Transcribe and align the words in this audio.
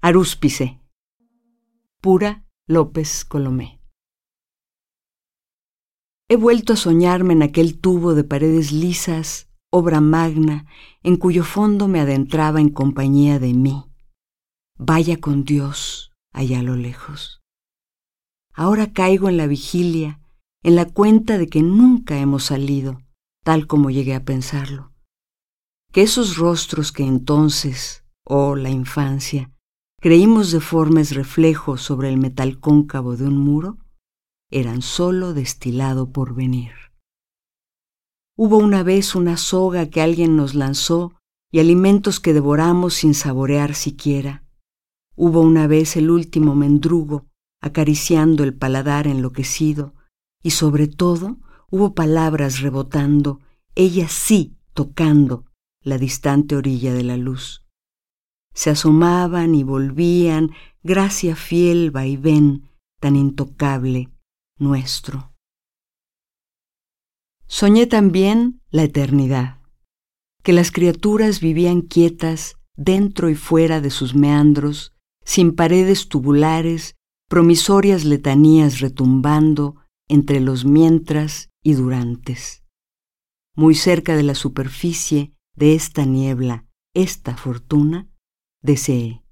Arúspice. 0.00 0.80
Pura 2.00 2.46
López 2.68 3.24
Colomé. 3.24 3.80
He 6.28 6.36
vuelto 6.36 6.74
a 6.74 6.76
soñarme 6.76 7.32
en 7.32 7.42
aquel 7.42 7.80
tubo 7.80 8.14
de 8.14 8.22
paredes 8.22 8.70
lisas, 8.70 9.50
obra 9.72 10.00
magna, 10.00 10.66
en 11.02 11.16
cuyo 11.16 11.42
fondo 11.42 11.88
me 11.88 11.98
adentraba 11.98 12.60
en 12.60 12.68
compañía 12.68 13.40
de 13.40 13.54
mí. 13.54 13.90
Vaya 14.76 15.16
con 15.16 15.42
Dios 15.42 16.12
allá 16.32 16.60
a 16.60 16.62
lo 16.62 16.76
lejos. 16.76 17.42
Ahora 18.54 18.92
caigo 18.92 19.28
en 19.28 19.36
la 19.36 19.48
vigilia, 19.48 20.20
en 20.62 20.76
la 20.76 20.84
cuenta 20.84 21.38
de 21.38 21.48
que 21.48 21.62
nunca 21.62 22.20
hemos 22.20 22.44
salido, 22.44 23.02
tal 23.42 23.66
como 23.66 23.90
llegué 23.90 24.14
a 24.14 24.24
pensarlo. 24.24 24.92
Que 25.90 26.02
esos 26.02 26.36
rostros 26.36 26.92
que 26.92 27.02
entonces, 27.02 28.04
oh 28.22 28.54
la 28.54 28.70
infancia, 28.70 29.52
creímos 30.00 30.52
deformes 30.52 31.14
reflejos 31.14 31.82
sobre 31.82 32.08
el 32.08 32.18
metal 32.18 32.60
cóncavo 32.60 33.16
de 33.16 33.26
un 33.26 33.38
muro, 33.38 33.78
eran 34.50 34.80
sólo 34.80 35.34
destilado 35.34 36.12
por 36.12 36.34
venir. 36.34 36.72
Hubo 38.36 38.58
una 38.58 38.84
vez 38.84 39.16
una 39.16 39.36
soga 39.36 39.90
que 39.90 40.00
alguien 40.00 40.36
nos 40.36 40.54
lanzó 40.54 41.14
y 41.50 41.58
alimentos 41.58 42.20
que 42.20 42.32
devoramos 42.32 42.94
sin 42.94 43.14
saborear 43.14 43.74
siquiera. 43.74 44.44
Hubo 45.16 45.40
una 45.40 45.66
vez 45.66 45.96
el 45.96 46.10
último 46.10 46.54
mendrugo 46.54 47.26
acariciando 47.60 48.44
el 48.44 48.54
paladar 48.54 49.08
enloquecido 49.08 49.94
y 50.44 50.50
sobre 50.50 50.86
todo 50.86 51.38
hubo 51.70 51.94
palabras 51.94 52.60
rebotando, 52.60 53.40
ellas 53.74 54.12
sí 54.12 54.56
tocando 54.74 55.44
la 55.82 55.98
distante 55.98 56.54
orilla 56.54 56.94
de 56.94 57.02
la 57.02 57.16
luz 57.16 57.67
se 58.58 58.70
asomaban 58.70 59.54
y 59.54 59.62
volvían, 59.62 60.50
gracia 60.82 61.36
fiel 61.36 61.92
vaivén 61.92 62.68
tan 63.00 63.14
intocable 63.14 64.10
nuestro. 64.58 65.32
Soñé 67.46 67.86
también 67.86 68.60
la 68.70 68.82
eternidad, 68.82 69.60
que 70.42 70.52
las 70.52 70.72
criaturas 70.72 71.38
vivían 71.38 71.82
quietas 71.82 72.56
dentro 72.76 73.30
y 73.30 73.36
fuera 73.36 73.80
de 73.80 73.90
sus 73.90 74.16
meandros, 74.16 74.92
sin 75.24 75.54
paredes 75.54 76.08
tubulares, 76.08 76.96
promisorias 77.28 78.04
letanías 78.04 78.80
retumbando 78.80 79.76
entre 80.08 80.40
los 80.40 80.64
mientras 80.64 81.48
y 81.62 81.74
durantes. 81.74 82.64
Muy 83.54 83.76
cerca 83.76 84.16
de 84.16 84.24
la 84.24 84.34
superficie 84.34 85.32
de 85.54 85.76
esta 85.76 86.04
niebla, 86.04 86.66
esta 86.92 87.36
fortuna, 87.36 88.08
deseé. 88.62 89.22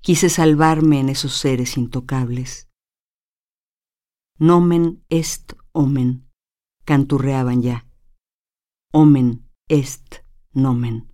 Quise 0.00 0.28
salvarme 0.28 0.98
en 1.00 1.08
esos 1.08 1.32
seres 1.32 1.76
intocables. 1.78 2.68
Nomen 4.38 5.04
est 5.08 5.54
omen, 5.72 6.28
canturreaban 6.84 7.62
ya. 7.62 7.86
Omen 8.92 9.48
est 9.68 10.24
nomen. 10.52 11.13